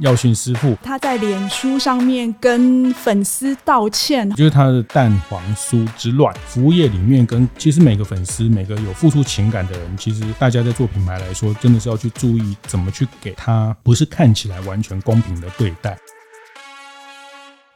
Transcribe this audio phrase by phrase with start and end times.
[0.00, 6.34] 耀训师傅，他在脸书上面跟粉丝道歉，就是他的蛋黄酥之乱。
[6.46, 15.98] 服务业里面，跟其实每个粉丝，每个有付出情感的人，其实大家在做品牌来说，真的是要去注意怎么去给他，不是看起来完全公平的对待。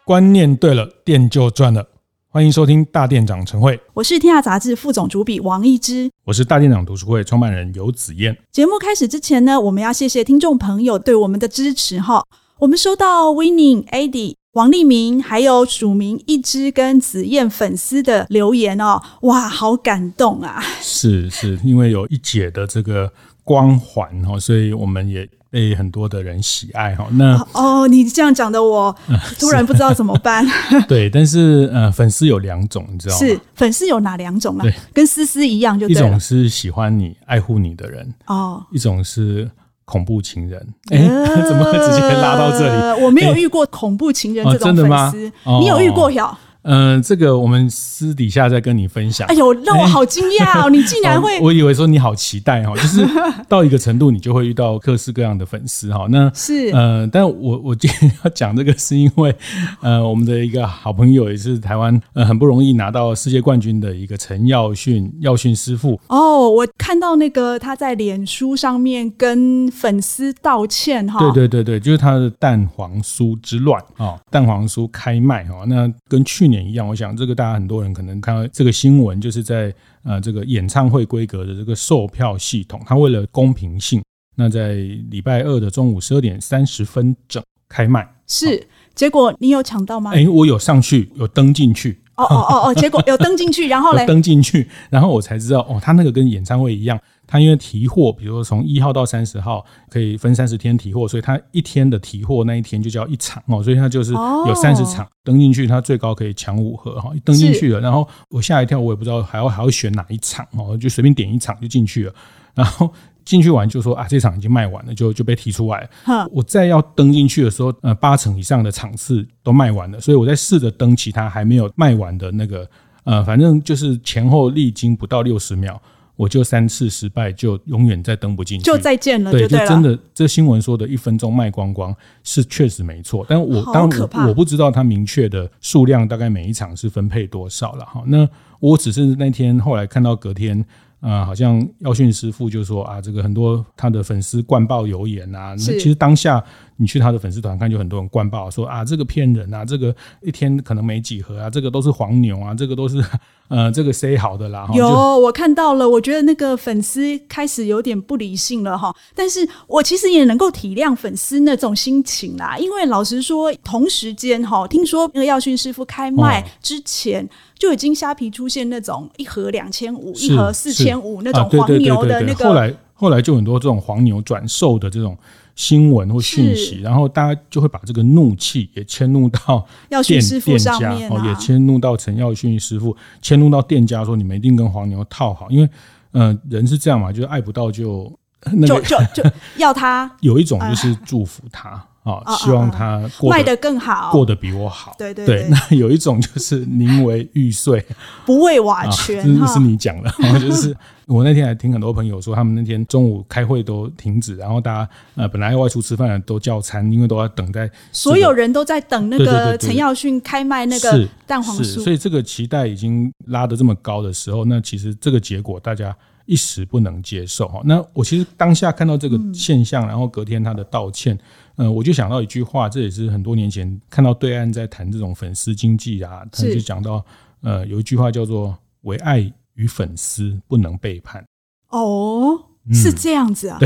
[0.04, 1.86] 观念对了，店就赚了。
[2.34, 8.36] 欢迎收听大店长晨会，我是天下杂志副总主笔王一之，我是大店长读书会创办人游子燕。
[8.50, 12.24] 节目开始之前呢，我们要谢谢听众朋友对我们的支持哈。
[12.58, 20.60] 我们收到 Winning、Eddie、王立明，还有署名一之跟子燕粉丝的留言哦，哇，好感动啊！
[20.80, 23.12] 是是，因为有一姐的这个
[23.44, 25.28] 光环哈，所以我们也。
[25.54, 28.92] 被很多的人喜爱哈，那哦，你这样讲的我
[29.38, 30.44] 突然不知道怎么办。
[30.88, 33.18] 对，但是呃，粉丝有两种，你知道吗？
[33.20, 34.62] 是粉丝有哪两种啊？
[34.62, 39.48] 对，跟思思一样就一种是喜欢你、爱护你的人哦，一种是
[39.84, 40.60] 恐怖情人。
[40.90, 43.04] 哎、呃， 怎么会直接拉到这里？
[43.04, 46.36] 我没有遇过恐怖情人这种粉丝，你有遇过呀？
[46.64, 49.26] 嗯、呃，这个我们私底下再跟你分享。
[49.28, 50.70] 哎呦， 让我好惊讶哦！
[50.70, 53.06] 你竟然会、哦，我以为说你好期待哈， 就是
[53.48, 56.06] 到一个程度，你就会遇到各式各样的粉丝哈。
[56.10, 59.34] 那是呃，但我我今天要讲这个，是因为
[59.82, 66.00] 呃，我们的一个好朋友也是台湾呃很不容易拿到世界冠军的一个陈耀训耀训师傅。
[66.08, 71.18] 哦，我看到那个他在脸书上面跟粉丝道歉哈。
[71.18, 75.64] 对对对对，就是他的蛋黄酥之乱啊，蛋黄酥开卖哈。
[75.66, 76.53] 那跟去年。
[76.62, 84.02] 一样，我想这个大家很多人可能看到这个新闻，就是在呃这个演唱会规格的这个售票系统，它为了公平性，
[84.36, 88.06] 那在礼拜二的中午十二点三十分整开卖。
[88.26, 90.12] 是，结果你有抢到吗？
[90.14, 92.00] 哎，我有上去，有登进去。
[92.16, 94.04] 哦哦哦哦，结果有登进去，然后嘞？
[94.06, 96.96] 登进去，然后我才知道，哦，他那个跟演唱会一样。
[97.26, 112.14] 他因为提货，比如说从一号到三十号可以分三十天提货，所以他一天的提货那一天就叫一场哦，所以他就是有三十场登进去，他最高可以抢五盒哈，登进去了，然后我吓一跳，我也不知道还要还要选哪一场哦，就随便点一场就进去了，
[112.54, 112.92] 然后
[113.24, 115.88] 进去完就说啊，这场已经卖完了，就就被提出来。
[116.30, 122.68] 我再要登进去的时候，呃，八成以上的场次都卖完了，所以我在试着登其他还没有卖完的那个，
[123.04, 125.80] 呃，反正就是前后历经不到六十秒。
[126.16, 138.02] 我就三次失败，就永远再登不进去，就再见了就对，对，就真的这新闻说的一分钟卖光光是确实没错，但我当我，我不知道它明确的数量大概每一场是分配多少了哈。
[138.06, 138.28] 那
[138.60, 140.64] 我只是那天后来看到隔天。
[141.00, 146.42] 啊、呃，好像耀训师傅就说啊，这个很多他的粉丝灌爆留言啊，那其实当下
[146.76, 153.02] 你去他的粉丝团看，就很多人灌爆说啊，这个骗人啊，这个一天可能没几盒啊，这个都是黄牛啊，这个都是
[153.48, 154.68] 呃，这个塞好的啦。
[154.74, 167.24] 有，我看到了，我觉得那个粉丝开始有点不理性了哈，但是我其实也能够体谅粉丝那种心情啦，因为老实说，同时间哈，听说那个耀训师傅开卖之前。
[167.24, 172.44] 哦就已经虾皮出现那种一盒两千五，一盒四千五那种黄牛的那个。
[172.44, 175.16] 后来后来就很多这种黄牛转售的这种
[175.54, 185.68] 新闻或讯息，然后大家就会把这个怒气也迁怒到 耀训师傅上面，哦，也迁怒到陈耀迅师傅，迁怒到店家说你们一定跟黄牛套好，因为
[186.12, 188.12] 嗯、呃，人是这样嘛，就是爱不到就
[188.52, 190.10] 那个就就就要他。
[190.20, 191.84] 有一种就是祝福他。
[192.04, 194.94] 啊，希望他卖得更好，过得比我好。
[194.98, 197.84] 对对对，对，那有一种就是宁为玉碎，
[198.26, 199.24] 不为瓦全。
[199.38, 200.76] 这是你讲的，就是
[201.06, 207.70] 我那天还听很多朋友说，他们那天中午开会都停止，然后大家呃本来要外出吃饭的都叫餐，因为都要等待。
[207.90, 217.60] 所有人都在等那个陈耀迅开卖那个蛋黄酥，所以这个期待已经拉得这么高的时候，那其实这个结果大家一时不能接受哈。
[217.64, 221.18] 那我其实当下看到这个现象，然后隔天他的道歉。
[221.56, 227.04] 嗯，我就想到一句话，这也是很多年前看到对岸在谈这种粉丝经济啊，他就讲到，
[227.42, 229.20] 呃，有一句话叫做“唯爱
[229.54, 231.24] 与粉丝不能背叛”。
[231.70, 232.36] 哦，
[232.72, 233.58] 是这样子啊？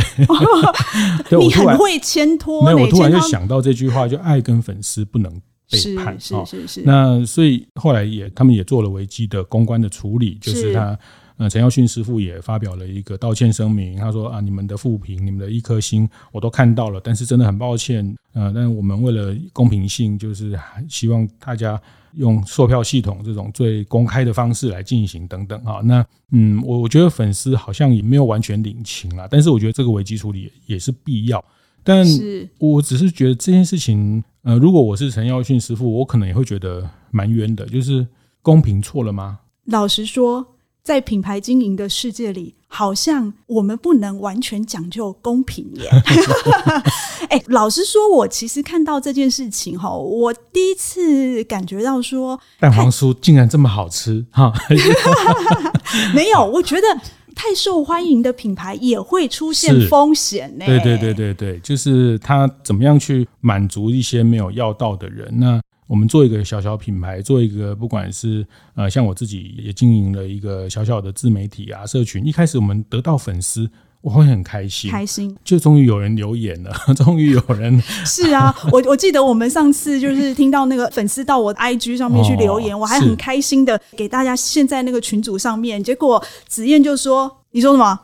[1.40, 2.62] 你很会牵拖。
[2.62, 5.32] 没有，我突然就想到这句话，就爱跟粉丝不能
[5.70, 6.14] 背叛。
[6.20, 6.82] 是是是是。
[6.84, 10.99] 那所以后来也，他们也做了危机的公关的处理，就是他。
[11.38, 20.58] 呃，陈耀迅师傅也发表了一个道歉声明，他说啊，你们的负评，你们的一颗星，我都看到了，但是真的很抱歉，呃，但我们为了公平性，就是
[20.88, 21.81] 希望大家
[22.14, 25.81] 用售票系统这种最公开的方式来进行等等啊。
[25.85, 31.43] 那嗯，我我觉得粉丝好像也没有完全领情啦，但是我觉得这个危机处理也是必要。
[31.84, 32.05] 但
[32.58, 38.05] 我只是觉得这件事情，呃，如果我是陈耀迅师傅，我可能也会觉得蛮冤的，就是
[38.43, 39.38] 公平错了吗？
[39.67, 40.55] 老实说。
[40.82, 45.88] 在品牌经营的世界里，好像我们不能完全讲究公平耶。
[47.28, 54.52] 哎、欸，老实说，我其实看到这件事情哈，我第一次感觉到说，蛋黄酥竟然这么好吃哈。
[56.14, 56.86] 没有，我觉得
[57.34, 60.64] 太受欢迎的品牌也会出现风险呢。
[60.64, 65.60] 对对对对对，就是他怎么样去满足一些没有要到的人那。
[65.88, 68.46] 我们做一个小小品牌，做一个不管是
[68.76, 72.25] 呃，像我自己也经营了一个小小的自媒体啊，社群。
[72.25, 73.69] 一开始我们得到粉丝，
[74.02, 77.81] 我会很开心，开心，就终于有人留言了， 终于有人。
[78.05, 87.99] 是啊， 我我记得我们上次就是听到那个粉丝到我的 IG 上面去留言，哦、我还很开心的给大家现在那个群组上面，结果子燕就说：“你说什么？”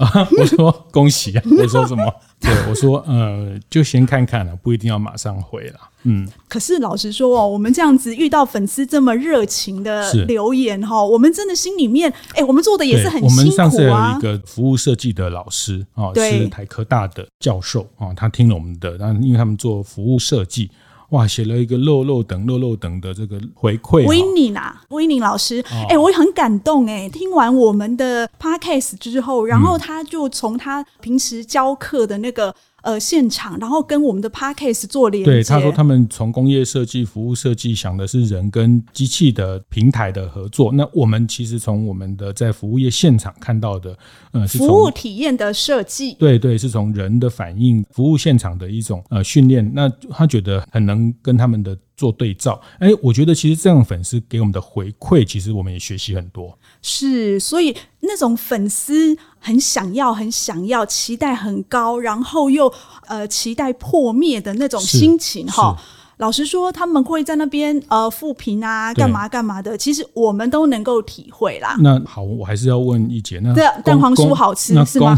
[0.00, 1.42] 啊，我说恭喜啊！
[1.58, 2.02] 我说什么？
[2.40, 5.78] 对，我说呃，就先看看了，不一定要马上回了。
[6.08, 13.36] 嗯，可是老实说哦，我们这样子遇到粉丝这么热情的留言哈，我们真的心里面，哎，我们做的也是很辛苦啊。
[13.36, 20.70] 我们上次有一个服务设计的老师啊，是台科大的教授啊，他听了我们的，那因为他们做服务设计，
[21.10, 24.06] 哇，写了一个漏漏等漏漏等的这个回馈。
[24.06, 32.54] 威宁啊，威宁老师，哎，我也很感动哎，听完我们的 podcast 之后，然后他就从他平时教课的那个。
[32.86, 35.28] 呃，现场，然后跟我们的 package 做连接。
[35.28, 40.70] 对，他说他们从工业设计、服务设计想的是人跟机器的平台的合作。
[40.72, 43.98] 那我们其实从我们的在服务业现场看到的，
[44.30, 46.14] 呃，是服务体验的设计。
[46.14, 49.68] 对对，是从人的反应、服务现场的一种呃训练。
[49.74, 52.60] 那他觉得很能跟他们的做对照。
[52.78, 56.56] 哎，我觉得其实这样粉丝给我们的回馈，其实我们也学习很多。
[56.82, 62.72] 是，所以那种粉丝很想要、很想要、期待很高，然后又
[63.06, 65.76] 呃期待破灭的那种心情哈。
[66.18, 71.76] 老实说，他们会在那边呃负评啊，干嘛干嘛的，其实我们都能够体会啦。
[71.80, 75.14] 那好，我还是要问一姐，那对蛋黄酥好吃是吗？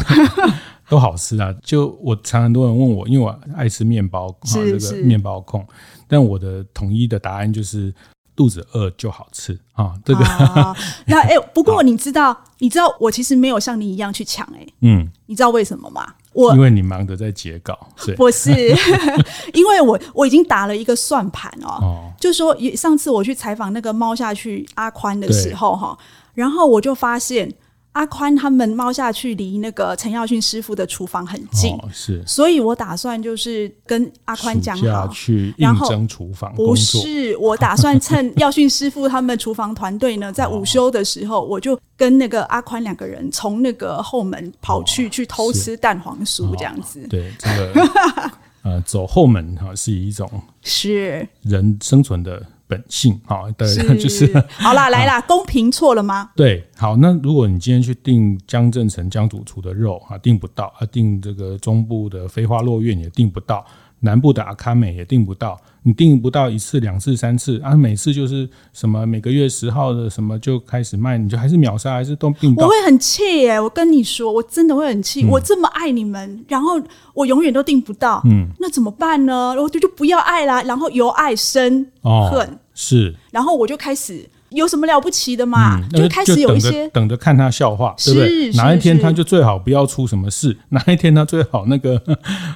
[0.89, 1.55] 都好吃啊！
[1.63, 5.67] 就我常很多人问我，因为我爱吃面包，哈，这个面包控，
[6.07, 7.95] 但我的统一的答案就是。
[8.39, 10.25] 肚子饿就好吃啊，这个。
[11.07, 16.07] 那哎，不过你知道，你知道我其实没有像你一样去抢哎，嗯，你知道为什么吗？
[16.35, 18.53] 我因为你忙着在截稿，是不是？
[19.55, 25.99] 因为我我已经打了一个算盘哦，哦就说上次我去采访那个猫下去阿宽的时候哈，
[26.35, 27.53] 然后我就发现。
[27.99, 36.55] 阿宽他们猫下去离那个陈耀训师傅的厨房很近，哦，是，所以我打算就是跟阿宽讲好去应征厨房。
[36.55, 47.03] 不是，我打算趁耀训师傅他们厨房团队呢 在午休的时候，哦，我就跟那个阿宽两个人从那个后门跑去，哦，去偷吃蛋黄酥这样子。
[47.03, 48.31] 哦，对，这个
[48.63, 50.31] 呃，走后门哈是一种
[50.63, 52.41] 是人生存的。
[52.69, 53.67] 本性啊，对，
[53.99, 56.31] 就是好啦， 来啦，公平错了吗？
[56.37, 63.65] 对，好，那如果你今天去订江振成江主厨的肉啊，订不到啊，订这个中部的飞花落苑也订不到。
[64.01, 72.69] 南部的阿卡美也订不到，你订不到一次、两次、三次啊，每次就是什么每个月十号的什么就开始卖，你就还是秒杀，还是都订不到。
[72.69, 73.61] 我会很气耶！
[73.61, 75.25] 我跟你说，我真的会很气。
[75.25, 76.81] 嗯、我这么爱你们，然后
[77.13, 79.57] 我永远都订不到，嗯，那怎么办呢？
[79.61, 84.31] 我就就不要爱啦，然后由爱生恨，哦、是，然后我就开始。
[84.51, 85.79] 有什么了不起的嘛？
[85.79, 88.51] 嗯、就开始有一些等着，看他笑话，对不对？
[88.53, 92.01] 哪一天他就最好不要出什么事， 哪一天他最好那个，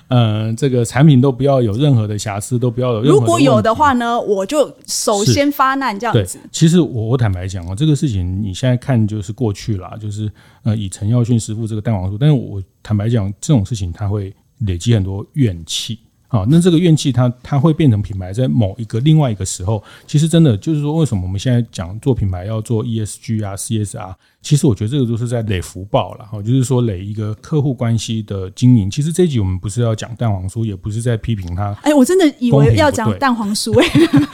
[0.08, 3.18] 呃，这个产品都不要有任何的瑕疵，都不要有任何。
[3.18, 6.38] 如果有的话呢，我就首先发难这样子。
[6.50, 15.98] 其实我我坦白讲哦，这个事情你现在看就是过去了，就是呃，以陈耀迅师傅这个蛋黄酥，但是我坦白讲，这种事情他会累积很多怨气。
[16.32, 24.14] 好，那这个怨气它它会变成品牌，在某一个另外一个时候，其实真的就是说，为什么我们现在讲做品牌要做 ESG 啊、CSR？
[24.40, 28.90] 其实我觉得这个都是在累福报了，哈，就是说累一个客户关系的经营。
[28.90, 31.74] 其实这一集我们不是要讲蛋黄酥，也不是在批评它。
[31.82, 33.86] 哎，我真的以为要讲蛋黄酥哎。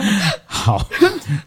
[0.46, 0.88] 好，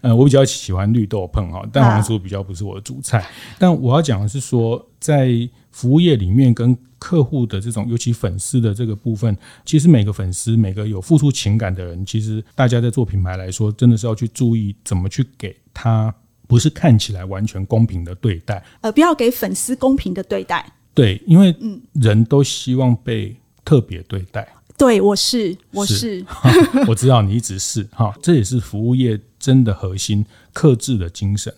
[0.01, 3.25] 呃，我比较喜欢绿豆碰哈，蛋黄酥比较不是我的主菜。
[3.58, 5.31] 但我要讲的是说，在
[5.72, 16.13] 服务业里面跟客户的这种，尤其粉丝的这个部分，其实每个粉丝，每个有付出情感的人，其实大家在做品牌来说，真的是要去注意怎么去给他，
[16.48, 18.63] 不是看起来完全公平的对待。
[18.81, 20.72] 呃，不要给粉丝公平的对待。
[20.93, 24.48] 对，因为嗯，人都希望被特别对待。
[24.77, 26.25] 对，我是，我是，是
[26.88, 31.51] 我知道你一直是哈，这也是服务业真的核心，克制的精神。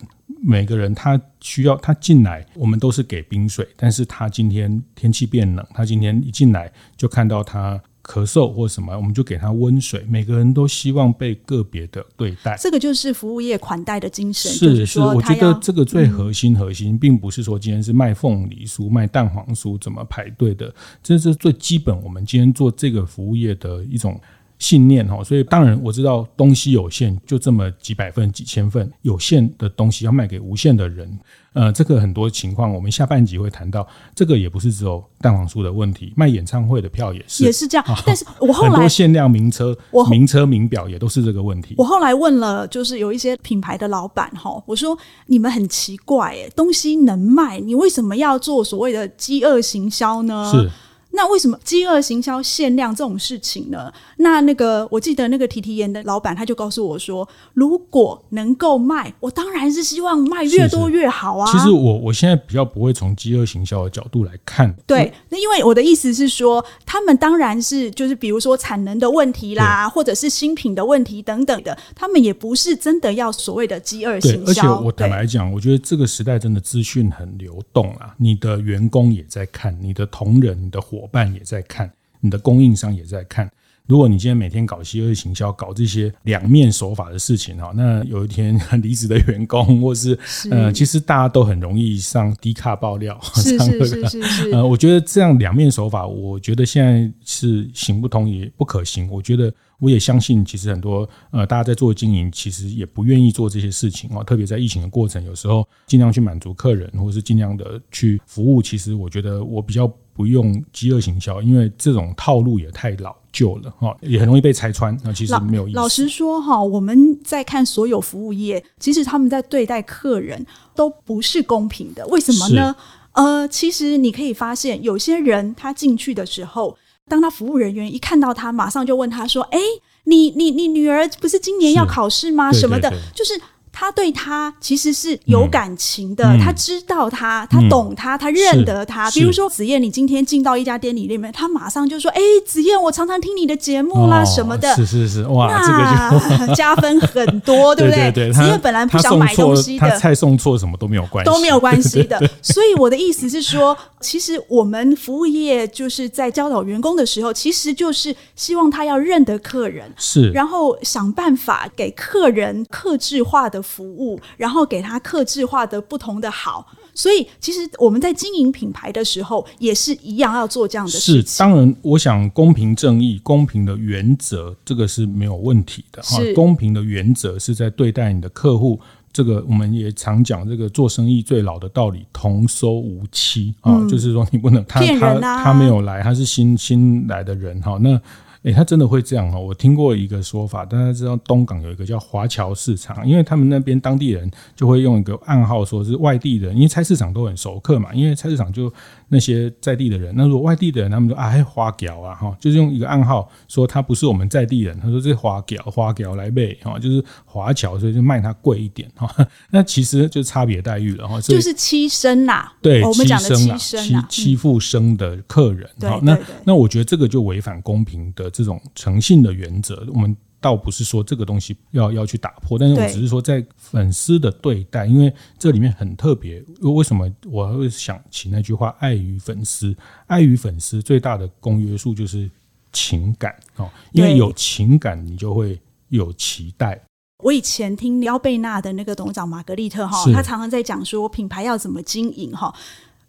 [0.46, 10.04] 每个人他需要他进来，我们都是给冰水，但是他今天天气变冷，他今天一进来就看到他咳嗽或什么，我们就给他温水。
[10.06, 14.52] 每个人都希望被个别的对待，这个就是服务业款待的精神。
[14.52, 21.98] 是是，我觉得这个最核心核心，并不是说今天是卖凤梨酥、卖蛋黄酥怎么排队的，这是最基本。
[22.02, 24.20] 我们今天做这个服务业的一种。
[24.58, 31.18] 信念哈，所以当然我知道东西有限，就这么几百份、几千份有限的东西要卖给无限的人，
[31.52, 33.86] 呃，这个很多情况，我们下半集会谈到。
[34.14, 37.84] 这个也不是只有蛋黄酥的问题，卖演唱会的票也是，也是这样。
[38.06, 39.76] 但是我后来很多限量名车、
[40.10, 41.74] 名车名表也都是这个问题。
[41.76, 44.96] 我后来问了，就是有一些品牌的老板哈，我说
[45.26, 50.50] 你们很奇怪哎，东西能卖，你为什么要做所谓的饥饿行销呢？
[50.50, 50.70] 是。
[51.16, 53.92] 那为什么饥饿行销限量这种事情呢？
[54.16, 61.46] 那那个我记得那个提提盐的老板他就告诉我说，如果能够卖，我当然是希望卖越多越好啊。
[61.46, 64.74] 是是其实我我现在比较不会从饥饿行销的角度来看。
[64.86, 74.50] 对，那因为我的意思是说，他们当然是就是比如说产能的问题啦，或者是新品的问题等等的，他们也不是真的要所谓的饥饿行销。
[74.50, 81.03] 而且我坦白讲，我觉得这个时代真的资讯很流动啊，你的员工也在看，你的同仁、你的伙。
[81.04, 83.50] 伙伴也在看，你的供应商也在看。
[83.86, 93.20] 如果你今天每天搞饥饿行销，搞这些两面手法的事情哈，那有一天 离职的员工，或是，是呃，其实大家都很容易上低卡爆料。
[93.36, 94.50] 是是是是是。
[94.52, 99.06] 呃，我觉得这样两面手法，我觉得现在是行不通也不可行。
[99.10, 104.24] 我觉得我也相信，其实很多呃，大家在做经营，其实也不愿意做这些事情哦。
[104.24, 108.62] 特别在疫情的过程，有时候尽量去满足客人，或是尽量的去服务。
[108.62, 109.92] 其实我觉得我比较。
[110.14, 114.96] 不用饥饿行销，因为这种套路也太老旧了哈，也很容易被拆穿。
[115.02, 115.76] 那其实没有意思。
[115.76, 122.06] 老，老实说哈，我们在看所有服务业，其实他们在对待客人都不是公平的。
[122.06, 122.74] 为什么呢？
[123.12, 126.76] 呃，其实你可以发现，有些人他进去的时候，
[127.08, 129.58] 当他服务人员一看到他，马上就问他说：“哎，
[130.04, 132.52] 你你你女儿不是今年要考试吗？
[132.52, 133.40] 什么的？”就是。
[133.76, 139.10] 他对他其实是有感情的，嗯、他知道他，嗯、他懂他，他认得他。
[139.10, 148.12] 比如说子燕，你今天进到一家店里里面，他马上就说：“哎，子燕，我常常听你的节目啦，哦、什么的。”是是是，哇，这个就 加分很多， 对不对？
[148.12, 152.18] 对对对，子燕本来不想买东西的，他菜送错什么都没有关系，都没有关系的。
[152.40, 163.64] 所以我的意思是说，其实我们服务业就是在教导员工的时候，其实就是希望他要认得客人，是，然后想办法给客人客制化的。
[163.64, 171.14] 服务，然后给他客制化的不同的好，所以其实我们在经营品牌的时候也是一样要做这样的事情。
[171.22, 176.02] 是，当然，我想公平正义、公平的原则，这个是没有问题的。
[176.02, 178.78] 哈，公平的原则是在对待你的客户，
[179.14, 187.98] 这个我们也常讲，这个做生意最老的道理，童叟无欺啊，嗯、就是说你不能他他他没有来，他是新新来的人哈，那。
[188.44, 189.40] 诶、欸，他真的会这样哦！
[189.40, 198.72] 我听过一个说法，大家知道东港有一个叫华侨市场，因为他们那边当地人就会用一个暗号，说是外地人，因为菜市场都很熟客嘛，因为菜市场就。
[199.06, 209.08] 那些在地的人，那如果外地的人，他们说啊，还华侨啊，哈，就是用一个暗号说他不是我们在地人，他说这是华侨，华侨来卖，哈，就是华侨，所以就卖他贵一点，哈。
[209.50, 216.04] 那其实就是差别待遇了，哈，就是欺生呐，对，我们讲的欺生，欺欺负生的客人，哈、嗯。
[216.04, 220.14] 那那我觉得这个就违反公平的这种诚信的原则，我们。
[220.44, 226.44] 倒不是说这个东西要要去打破，但是我只是说在粉丝的对待，因为这里面很特别。
[226.60, 229.74] 为什么我会想起那句话“爱与粉丝”？
[230.06, 232.30] 爱与粉丝最大的公约数就是
[232.74, 236.78] 情感哦，因为有情感，你就会有期待。
[237.22, 242.54] 我以前听廖贝娜的那个董事长玛格丽特哈，他常常在讲说品牌要怎么经营哈。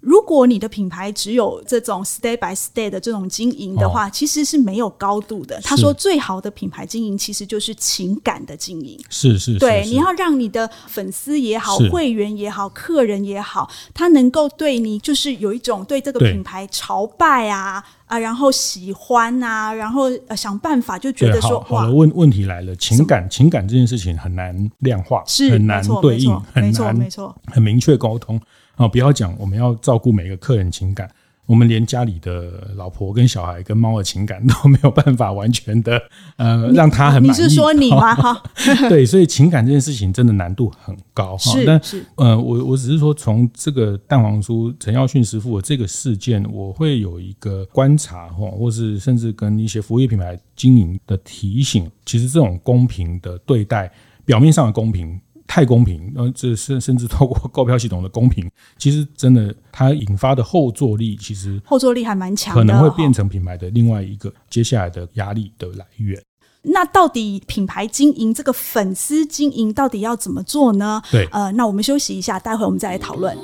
[0.06, 5.60] 如果你的品牌只有这种 stay by stay 的这种经营的话，哦、其实是没有高度的。
[5.64, 9.00] 他说，最好的品牌经营其实就是情感的经营。
[9.10, 20.04] 是是，对，你要让你的粉丝也好、会员也好、客人也好，他能够对你就是有一种对这个品牌朝拜啊啊，然后喜欢啊，然后
[20.36, 28.40] 想办法就觉得说，好了，问问题来了，情感情感这件事情很难量化，是很难对应，没错很难，没错，很明确沟通。
[28.76, 31.10] 啊，不要讲，我们要照顾每个客人情感，
[31.46, 36.02] 我们连家里的老婆跟小孩跟猫的情感 都没有办法完全的
[36.38, 37.42] 呃让他很满意。
[37.42, 38.14] 你是说你吗？
[38.16, 38.44] 哈，
[38.90, 41.54] 对，所以情感这件事情真的难度很高哈。
[41.66, 53.90] 但是呃，我我只是说从这个蛋黄酥陈耀迅师傅的这个事件，我会有一个观察哈，或是甚至跟一些服务业品牌经营的提醒，其实这种公平的对待，
[54.26, 55.18] 表面上的公平。
[55.48, 66.22] 太公平，呃，这甚甚至透过 购票系统的公平，其实真的它引发的后坐力，其实后坐力还蛮强，可能会变成品牌的另外一个接下来的压力的来源。
[66.64, 71.02] 那到底品牌经营这个粉丝经营到底要怎么做呢？
[71.12, 73.38] 对，呃，那我们休息一下，待会我们再来讨论。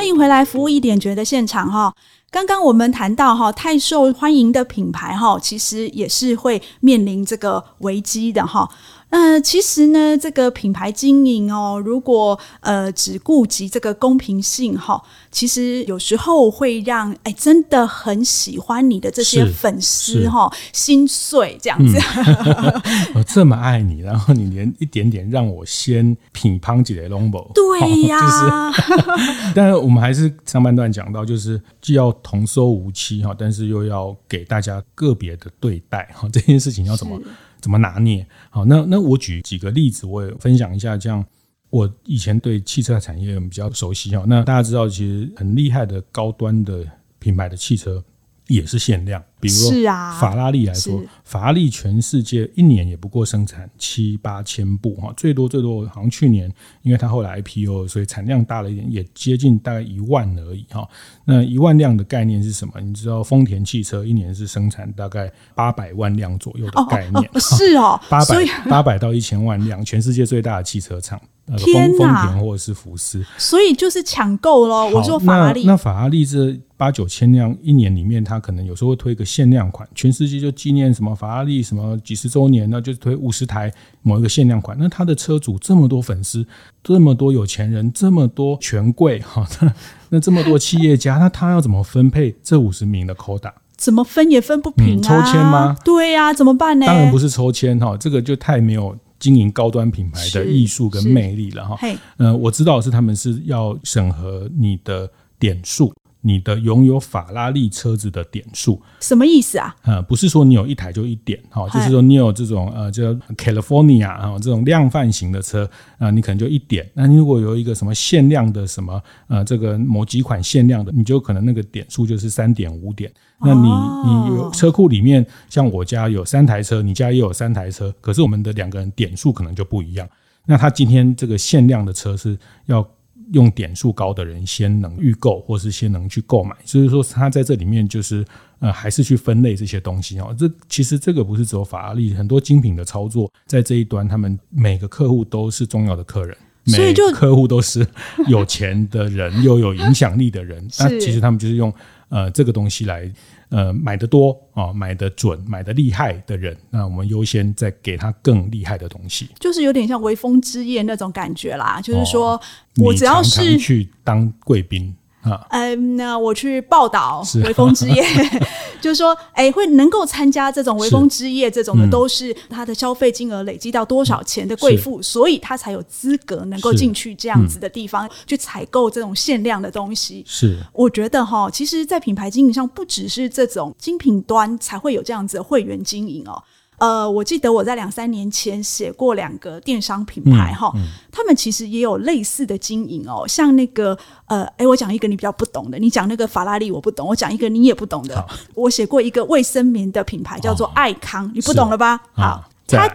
[0.00, 1.94] 欢迎回来，服务一点觉得现场哈。
[2.30, 8.66] 刚刚我们谈到哈，太受欢迎的品牌哈，其实也是会面临这个危机的哈。
[9.10, 15.02] 呃，其实呢，这个品牌经营哦，如果呃只顾及这个公平性哈，
[15.32, 21.98] 其实有时候会让哎真的很喜欢你的这些粉丝哈心碎这样子。
[21.98, 22.82] 嗯、
[23.14, 28.72] 我 这么爱你，然后你连一点点让我先品乓几雷龙博，对呀、啊。
[28.72, 37.20] 就是， 但是我们还是上半段讲到，就是既要同收无欺哈，但是又要给大家个别的对待哈，这件事情要怎么？
[37.60, 38.26] 怎么拿捏？
[38.50, 40.96] 好，那那我举几个例子，我也分享一下。
[40.96, 41.24] 这样，
[41.70, 44.24] 我以前对汽车产业比较熟悉哈。
[44.26, 46.84] 那大家知道，其实很厉害的高端的
[47.18, 48.02] 品牌的汽车。
[48.50, 49.70] 也是限量，比如说
[50.18, 56.52] 法拉利来说，法拉利全世界一年也不过生产七八千部哈，最多最多好像去年，
[56.82, 60.86] 因为它后来 IPO，所以产量大了一点，也接近大概一万而已哈。
[61.24, 62.74] 那一万辆的概念是什么？
[62.80, 71.20] 你知道丰田汽车一年是生产大概八百万辆左右的概念，哦哦、是哦，八百八百到一千万辆，全世界最大的汽车厂。
[71.56, 74.88] 天丰丰田或者是福斯，所以就是抢购咯。
[74.90, 84.76] 我说法拉利，那法拉利这八九千辆一年里面，它可能有时候会推一个限量款，全世界就纪念什么法拉利什么几十周年，那就推五十台某一个限量款。
[84.78, 86.46] 那他的车主这么多粉丝，
[86.82, 89.46] 这么多有钱人，这么多权贵哈，
[90.10, 93.52] 那这么多企业家，那他要怎么分配这五十名的 quota？
[93.76, 95.02] 怎么分也分不平啊？
[95.02, 95.76] 抽签吗？
[95.84, 96.86] 对呀，怎么办呢？
[96.86, 98.96] 当然不是抽签哈，这个就太没有。
[99.20, 101.78] 经营高端品牌的艺术跟魅力了哈，
[102.16, 105.08] 嗯、呃，我知道是他们是要审核你的
[105.38, 109.74] 点数，你的拥有法拉利车子的点数，什么意思啊？
[109.82, 115.64] 呃，不是说你有一台就一点哈，就是说你有这种呃叫 California 啊这种量贩型的车
[115.98, 116.88] 啊、呃，你可能就一点。
[116.94, 123.10] 那你如果有一个什么限量的什么呃这个某几款限量的，你就可能那个点数就是三点五点。
[123.42, 123.68] 那你
[124.04, 130.06] 你有车库里面，像我家有三台车，你家也有三台车，可是我们的两个人点数可能就不一样。
[130.44, 132.86] 那他今天这个限量的车是要
[133.32, 138.24] 用点数高的人先能预购，或是先能去购买，所以说他在这里面就是
[138.58, 140.34] 呃还是去分类这些东西哦。
[140.38, 147.86] 这其实这个不是只有法拉利，很多精品的操作在这一端，他们每个客户都是重要的客人，每个客户都是
[148.28, 150.66] 有钱的人 又有影响力的人。
[150.78, 151.72] 那其实他们就是用。
[152.12, 153.08] 呃，这个东西来，
[153.50, 161.80] 呃，买的多啊、哦，买的准，买的厉害的人，那我们优先再给他更厉害的东西，就是有点像微风之夜那种感觉啦。
[161.82, 162.40] 就是说、哦、
[162.78, 164.94] 我只要是去当贵宾。
[165.22, 168.02] 啊，嗯，那我去报道微风之夜，
[168.80, 180.24] 就是说，哎、欸，会能够参加这种微风之夜这种的，都是他的消费金额累积到多少钱的贵妇，所以他才有资格能够进去这样子的地方去采购这种限量的东西。
[180.26, 186.42] 是，我觉得哈，其实，在品牌经营上，不只是这种精品端才会有这样子的会员经营哦。
[186.80, 193.28] 呃，我记得我在两三年前写过两个电商品牌哈、嗯嗯，他们其实也有类似的经营哦。
[193.28, 198.26] 像那个呃，哎，我讲一个你比较不懂的，你讲那个法拉利我不懂，我讲一个你也不懂的。
[198.54, 202.00] 我写过一个卫生棉的品牌叫做爱康，哦、你不懂了吧？
[202.14, 202.88] 好，他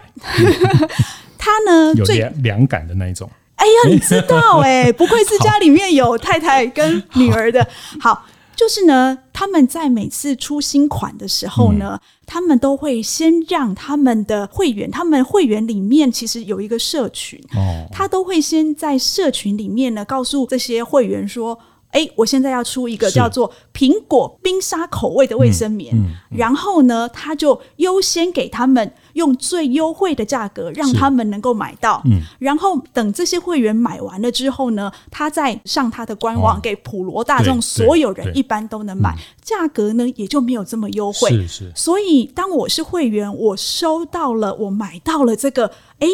[1.37, 3.29] 他呢最有凉感的那一种。
[3.57, 7.65] 哎呀，你知道哎、欸，不愧是家里面有太太跟女儿的。
[7.99, 8.25] 好。
[8.55, 21.59] 好就是呢，他们在每次出新款的时候呢，嗯、他们都会先让他们的会员，他们会员里面其实有一个社群，哦，他都会先在社群里面呢，告诉这些会员说。
[21.91, 32.01] 哎，我现在要出一个叫做苹果冰沙口味的卫生棉，嗯嗯、然后呢，他就优先给他们用最优惠的价格，让他们能够买到。
[32.05, 41.29] 嗯、然后等这些会员买完了之后呢，他再上他的官网，给普罗大众所有人一般都能买，价格呢也就没有这么优惠。
[41.31, 41.71] 是是。
[41.75, 46.07] 所以当我是会员，我收到了，我买到了这个，哎。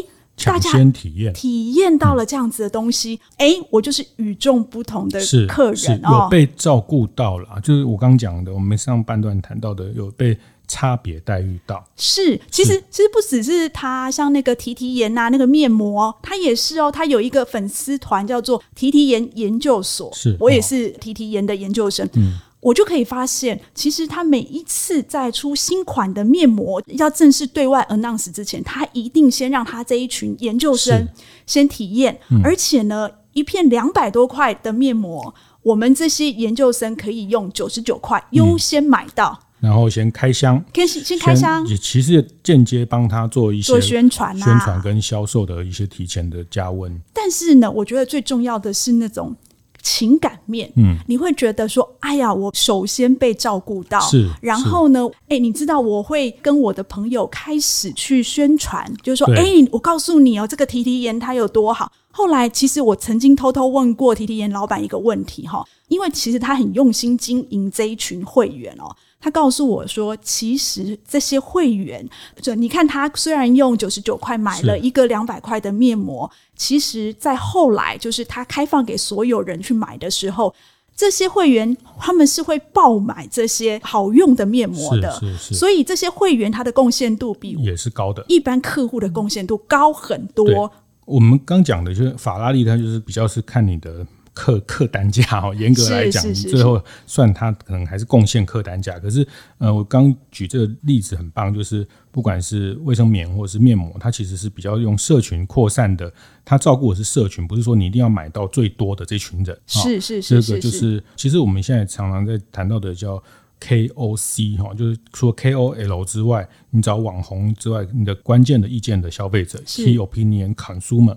[0.43, 1.31] 大家体验。
[1.33, 3.61] 体验到了这样子的东西，哎、嗯。
[3.61, 10.35] 欸，我就是与众不同的客人哦，有被照顾到了，就是我刚讲的，我们上半段谈到的，有被
[10.71, 11.83] 差别待遇到。
[11.97, 20.37] 是，其实其实不只是他，像那个提提颜呐，那个面膜，他也是哦，他有一个粉丝团叫做提提颜研究所，是。
[20.39, 22.07] 我也是提提颜的研究生。
[22.13, 22.39] 嗯。
[22.61, 31.07] 我就可以发现，其实他每一次在出新款的面膜要正式对外 announce 之前，他一定先让他这一群研究生
[31.47, 39.39] 先体验，嗯、而且呢，一片两百多块的面膜，我们这些研究生可以用九十九块优先买到。
[39.41, 46.99] 嗯然后先开箱，先先开箱，也其实也间接帮他做一些做宣传、啊、宣传跟销售的一些提前的加温。
[47.13, 49.35] 但是呢，我觉得最重要的是那种
[49.83, 61.91] 情感面，嗯，你会觉得说，哎呀，我首先被照顾到，是，然后呢，哎，你知道我会跟我的朋友开始去宣传，就是说，哎，我告诉你哦，这个提提颜它有多好。
[62.13, 68.93] 后来，其实我曾经偷偷问过提提颜老板一个问题哈，因为其实他很用心经营这一群会员哦。
[69.21, 72.03] 他告诉我说：“其实这些会员，
[72.41, 80.51] 就你看，他虽然用九十九块买了一个两百块的面膜，其实，在后来就是他开放给所有人去买的时候，
[80.95, 85.11] 这些会员他们是会爆买这些好用的面膜的。
[85.19, 90.71] 是是是，所以这些会员他的贡献度比也是高的，一般客户的贡献度高很多。
[91.05, 98.97] 我们刚讲的就是法拉利，它就是比较是看你的。”客 客单价哦，严格来讲，最后算它可能还是贡献客单价。
[98.99, 106.11] 可是，呃，我刚举这个例子很棒，就是不管是卫生棉或者是面膜，它其实是比较用社群扩散的。
[106.43, 109.57] 它照顾的是社群，不是说你一定要买到最多的这群人。
[109.67, 113.21] 是是是，这个就是其实我们现在常常在谈到的叫
[113.59, 121.15] KOC 哈，就是除了 KOL 之外，你找网红之外，你的关键的意见的消费者 Key Opinion Consumer。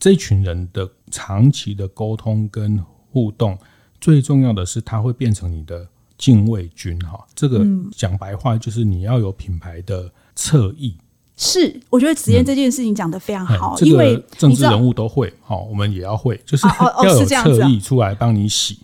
[0.00, 2.82] 这群人的长期的沟通跟
[3.12, 3.56] 互动，
[4.00, 5.86] 最重要的是，它会变成你的
[6.16, 7.24] 禁卫军哈。
[7.34, 10.96] 这个讲白话就是你要有品牌的侧翼。
[11.36, 16.66] 是，我觉得子嫣这件事情讲得非常好，因为政治人物都会，好，我们也要会，就是
[17.04, 18.78] 要有侧翼出来帮你洗。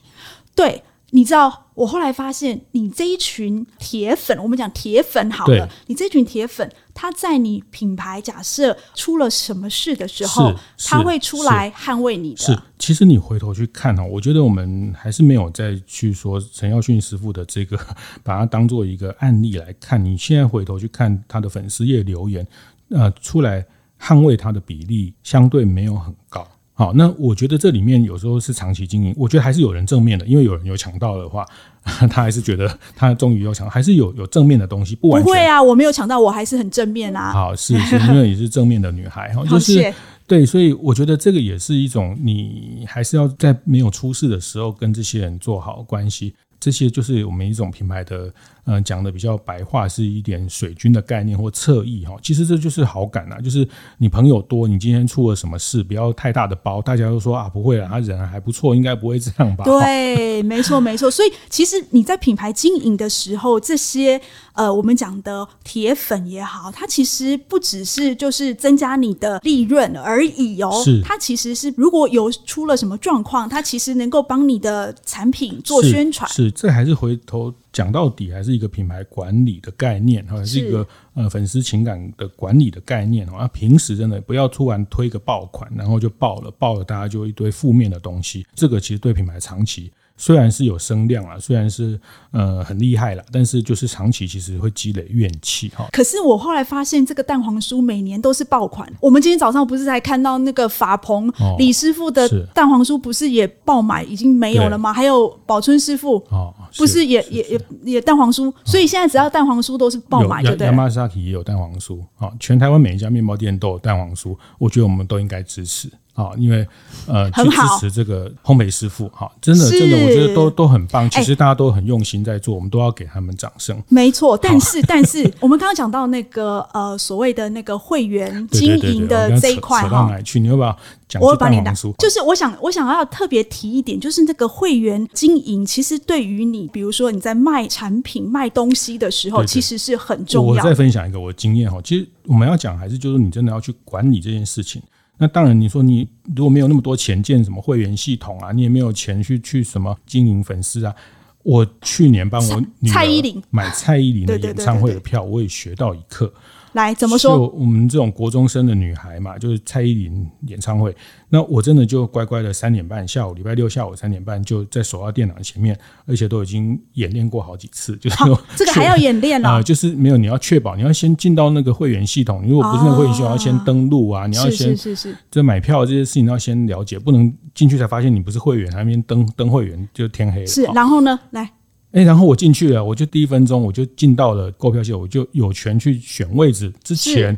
[0.54, 0.82] 对。
[1.10, 10.54] 你知道，我后来发现，你这一群铁粉，我们讲铁粉好了，你这群铁粉，他在你品牌假设出了什么事的时候，
[10.86, 12.38] 他会出来捍卫你的。
[12.38, 17.78] 是，其实你回头去看哈，我觉得我们还是没有再去说陈耀迅师傅的这个，
[18.24, 20.02] 把它当做一个案例来看。
[20.02, 22.46] 你现在回头去看他的粉丝页留言，
[22.88, 23.66] 呃，出来
[24.00, 26.48] 捍卫他的比例相对没有很高。
[26.78, 31.42] 好，那我觉得这里面有时候是长期经营，我觉得还是有人正面的，因为有人有抢到的话，
[31.82, 34.94] 他还是觉得他终于有抢，还是有有正面的东西。
[34.94, 37.32] 不完全，不会啊，我没有抢到，我还是很正面啊。
[37.32, 39.90] 好，是是因为你是正面的女孩哈，就是
[40.26, 46.34] 对，所以我觉得这个也是一种，你还是要在没有出事的时候跟这些人做好关系。
[46.58, 48.32] 这些就是我们一种品牌的，
[48.66, 52.16] 嗯，讲的比较白话，是一点水军的概念或侧翼哈。
[52.22, 59.64] 其实这就是好感呐，就是你朋友多，你今天出了什么事，不要太大的包，大家都说啊，不会啊，他人还不错，应该不会这样吧？
[59.64, 61.10] 对，没错没错。
[61.10, 64.20] 所以其实你在品牌经营的时候，这些
[64.54, 76.28] 呃，我们讲的铁粉也好，它其实不只是就是增加你的利润而已哦，是它其实是如果有出了什么状况，它其实能够帮你的产品做宣传。
[76.28, 76.46] 是。
[76.46, 83.28] 是这还是回头讲到底，还是一个品牌管理的概念，还是一个呃粉丝情感的管理的概念。
[83.28, 88.46] 啊，平时真的不要突然推个爆款，然后就爆了，爆了大家就一堆负面的东西。
[88.54, 89.92] 这个其实对品牌长期。
[90.18, 95.86] 虽然是有声量啊，虽然是呃很厉害了，但是就是长期其实会积累怨气哈。
[95.92, 98.90] 可是我后来发现，这个蛋黄酥每年都是爆款。
[98.98, 104.90] 我们今天早上不是才看到那个法鹏、哦、李师傅的蛋黄酥，不是也爆买已经没有了吗？
[104.90, 115.90] 还有宝春师傅哦，不是也是也也也蛋黄酥，所以现在只要蛋黄酥都是爆买，对不对？Yamazaki 也有蛋黄酥啊，全台湾每一家面包店都有蛋黄酥，我觉得我们都应该支持。
[116.16, 116.66] 啊，因为
[117.06, 121.08] 呃，去支持这个烘焙师傅，哈，真的真的，我觉得都都很棒。
[121.10, 123.80] 其实大家都很用心在做，我们都要给他们掌声。
[123.88, 130.40] 没错，但是但是，我们刚刚讲到那个呃，所谓的那个会员经营的这一块哈，到哪去？
[130.40, 130.76] 你要不要
[131.06, 131.22] 讲？
[131.22, 140.64] 我把你打，就是我想我想要特别提一点，就是那个会员经营，其实对于你，比如说你在卖产品、卖东西的时候，其实是很重要。
[140.64, 144.82] 我再分享一个我的经验哈，其实我们要讲还是就是你真的要去管理这件事情。
[145.18, 150.94] 那当然，你说你如果没有那么多钱建什么会员系统啊，你也没有钱去去什么经营粉丝啊。
[151.42, 156.32] 我去年帮我女儿买蔡依林的演唱会的票，我也学到一课。
[156.76, 157.32] 来怎么说？
[157.32, 160.94] 就我们这种国中生的女孩嘛，就是蔡依林演唱会，
[161.30, 168.16] 那我真的就乖乖的三点半下午，礼拜六下午三点半就在手到电脑前面，而且都已经演练过好几次， 就是
[168.54, 180.46] 这个还要演练啊、呃，就是没有，你要确保你要先进到那个会员系统，如果不是那个会员系统，要先登录啊，你要先是是是这买票这些事情要先了解，不能进去才发现你不是会员，还没登登会员就天黑了。
[180.46, 181.50] 是，然后呢，来。
[181.96, 186.70] 哎，然后我进去了，我就第一分钟我就进到了购票系统，我就有权去选位置。
[186.84, 187.36] 之前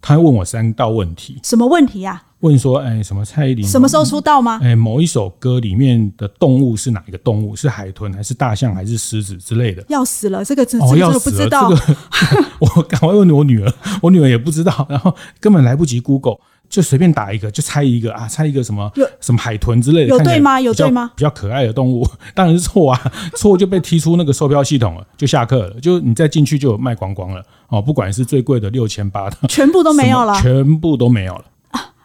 [0.00, 2.22] 他问我三道问题，什么问题呀？
[2.40, 4.58] 问说，哎，什么蔡依林什么时候出道吗？
[4.62, 7.54] 哎，某一首歌里面的动物是哪一个动物？
[7.54, 9.84] 是海豚还是大象还是狮子之类的？
[9.90, 11.68] 要死了，这个真真的不知道。
[11.68, 11.96] 这个、
[12.60, 16.38] 我赶快问我女儿，我女儿也不知道，然后根本来不及 Google。
[16.70, 20.58] 就随便打一个，就猜一个啊，猜一个什么什么海豚之类的，有对吗？
[20.60, 21.10] 有对吗？
[21.16, 25.80] 比较可爱的动物， 当然是错啊， 错就被踢出那个售票系统了，就下课了。
[25.80, 31.44] 就你再进去就卖光光了哦，不管是最贵的六千八的，全部都没有了，全部都没有了。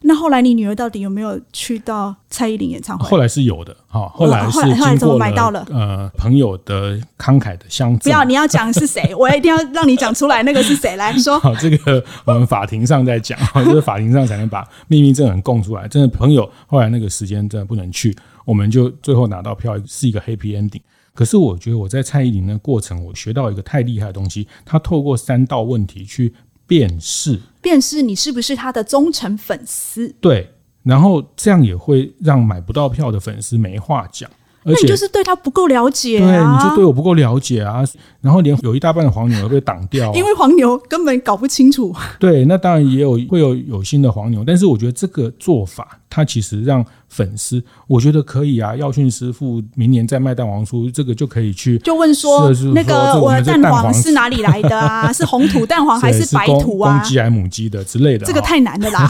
[0.07, 3.09] 那后来你女儿到底有没有去到蔡依林演唱会？
[3.09, 7.99] 后来是有的，哈，后来是经过了呃朋友的慷慨的相赠。
[8.03, 11.39] 不要，你要讲是谁， 我一定要让你讲出来，那个是谁来说？
[11.39, 15.87] 好，这个我们法庭上再讲，就 是法庭上才能把秘密证人供出来。
[15.87, 18.15] 真的朋友后来那个时间真的不能去，
[18.45, 20.81] 我们就最后拿到票是一个 happy ending。
[21.15, 26.31] 可是我觉得我在蔡依林的过程，我学到一个太厉害的东西，他透过三道问题去。
[26.67, 30.13] 辨识，辨识你是不是他的忠诚粉丝？
[30.19, 30.51] 对，
[30.83, 34.29] 然后这样也会让买不到票的粉丝没话讲。
[34.67, 37.83] 那你就是对他不够了解啊，对，你就对我不够了解啊，
[38.19, 41.95] 然后连有一大半的黄牛都被挡掉，因为黄牛根本搞不清楚。
[42.19, 46.83] 对，那当然也有会有有心的黄牛，但是我觉得这个做法，它其实让
[47.15, 48.75] 粉丝，我觉得可以啊。
[48.75, 55.11] 耀训师傅明年再卖蛋黄酥，这个就可以去就问说，那个我的蛋黄是哪里来的啊？
[55.13, 56.99] 是红土蛋黄还是白土啊？
[56.99, 58.25] 公鸡还是母鸡的之类的？
[58.25, 59.09] 这个太难了啦。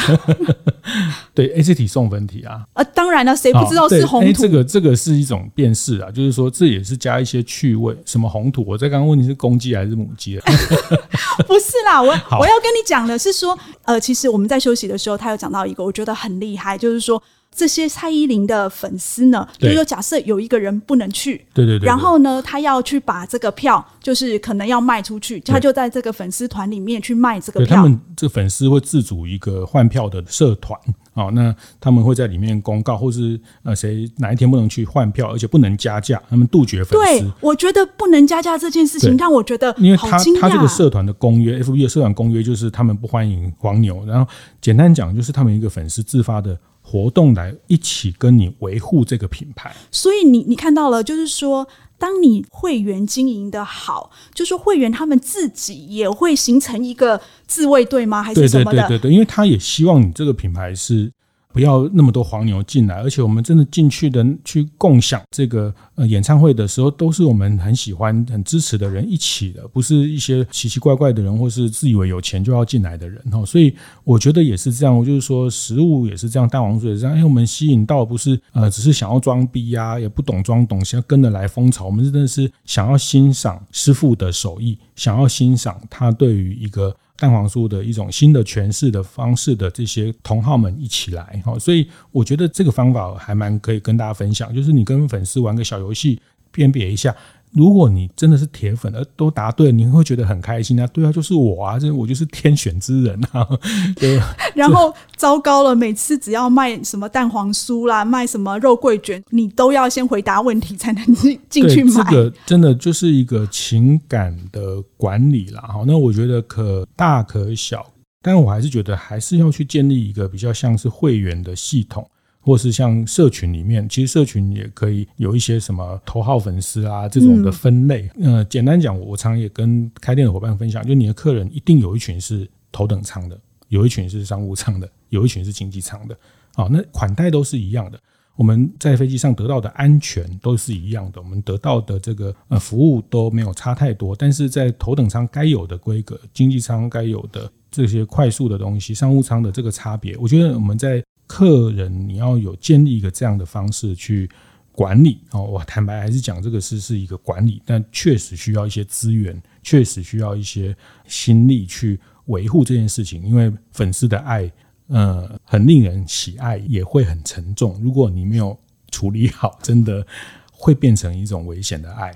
[1.34, 2.64] 对，A C T 送分题啊。
[2.74, 4.42] 呃，当然了，谁不知道是红土？
[4.42, 5.50] 这个这个是一种。
[5.56, 7.96] 辨识啊，就是说这也是加一些趣味。
[8.06, 8.64] 什么红土？
[8.68, 10.38] 我在刚刚问你是公鸡还是母鸡？
[11.48, 17.22] 不是啦，我我要跟你讲的是说，呃，其实我们在休息的时候，他有讲到一个我觉得很厉害，就是说。
[17.56, 27.78] 这些蔡依林的粉丝呢，就是说假设有一个人不能去，对对对，然后呢，他要去把这个票，就是可能要卖出去，他就在这个粉丝团里面去卖这个票。
[27.78, 30.78] 他们这粉丝会自主一个换票的社团，
[31.14, 37.22] 好，那他们会在里面公告，或是呃谁哪一天不能去换票，而且不能加价，他们杜绝粉丝。
[37.22, 46.60] 对，我觉得不能加价这件事情让我觉得，因为他他这个社团的公约，FB 的社团公约就是他们不欢迎黄牛，然后简单讲就是他们一个粉丝自发的。
[46.88, 51.68] 活动来一起跟你维护这个品牌，所以你你看到了，就是说，
[51.98, 58.22] 当你会员经营的好，就是说会员他们自己也会形成一个自卫队吗？
[58.22, 58.72] 还是什么的？
[58.72, 61.12] 对对对对对，因为他也希望你这个品牌是。
[61.56, 73.46] 不要那么多黄牛进来，而且我们真的进去的去共享这个呃演唱会的时候，都是我们很喜欢、很支持的人一起的，不是一些奇奇怪怪的人，或是自以为有钱就要进来的人哈。
[73.46, 77.16] 所以我觉得也是这样，就是说食物也是这样，蛋黄酥也是这样。
[77.16, 81.86] 因哎，我们吸引到不是呃只是想要装逼呀，也不懂装懂，想要跟着来风潮。
[81.86, 86.94] 我们真的是想要欣赏师傅的手艺，想要欣赏他对于一个。
[87.18, 96.20] 蛋黄酥的一种新的诠释的方式的这些同好们一起来，所以我觉得这个方法还蛮可以跟大家分享，就是你跟粉丝玩个小游戏，
[96.52, 97.16] 辨别一下。
[97.56, 100.86] 如果你真的是铁粉，而都答对，你会觉得很开心啊！
[100.88, 103.48] 对啊，就是我啊，这我就是天选之人啊！
[103.96, 104.22] 对。
[104.54, 112.04] 然后糟糕了，每次只要卖什么蛋黄酥啦，卖什么肉桂卷，你都要先回答问题才能进 进去买。
[112.04, 115.62] 这个真的就是一个情感的管理啦。
[115.62, 117.86] 哈，那我觉得可大可小，
[118.22, 122.06] 但我还是觉得还是要去建立一个比较像是会员的系统。
[122.46, 128.08] 或是像社群里面，其实社群也可以有一些什么头号粉丝啊这种的分类。
[128.18, 133.36] 嗯、呃，简单讲，我常也跟开店的伙伴分享，就你的客人一定有一群是头等舱的，
[133.70, 136.16] 有一群是商务舱的， 有一群是经济舱的。
[136.54, 138.00] 好，那款待都是一样的。
[138.36, 144.16] 我们在飞机上得到的安全都是一样的，我们得到的这个呃服务都没有差太多。
[144.16, 151.04] 但是在头等舱该有的规格，经济舱该有的这些快速的东西，商务舱的这个差别，我觉得我们在。
[151.28, 154.30] 客人，你要有建立一个这样的方式去
[154.72, 155.42] 管理哦。
[155.42, 160.76] 我坦白还是讲，这个是是一个管理，但确实需要一些资源，确实需要一些
[161.08, 163.24] 心力去维护这件事情。
[163.24, 164.52] 因为粉丝的爱，
[164.88, 167.80] 呃，很令人喜爱，也会很沉重。
[167.82, 168.58] 如果你没有
[168.92, 170.06] 处理好，真的
[170.52, 172.12] 会变成一种危险的爱。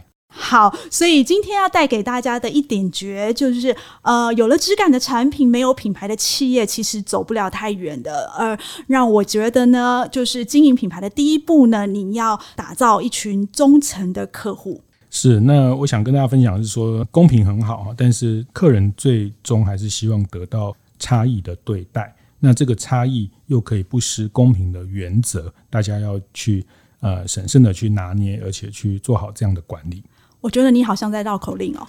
[0.50, 8.26] 好，所以今天要带给大家的一点诀就是，呃，有了质感的产品，没有品牌的企业其实走不了太远的。
[8.36, 8.58] 而
[8.88, 14.82] 让我觉得呢，就是经营品牌的第一步呢，你要打造一群忠诚的客户。
[15.12, 22.16] 是，那我想跟大家分享的是说，公平很好，但是客人最终还是希望得到差异的对待。
[22.40, 26.66] 那这个差异又可以不失公平的原则，大家要去
[27.02, 30.02] 呃审慎的去拿捏，而且去做好这样的管理。
[30.42, 31.88] 我觉得你好像在绕口令哦。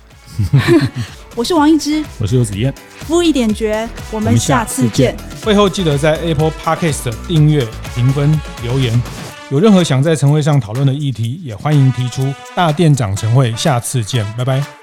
[1.37, 2.73] 我是王一之，我是游子燕，
[3.07, 5.17] 夫一点绝，我们下次见。
[5.45, 9.01] 会后记得在 Apple Podcast 订阅、评分、留言。
[9.51, 12.33] 有任何想在晨会上讨论的议题，也欢迎提出。
[12.55, 14.80] 大店长晨会，下次见，拜拜。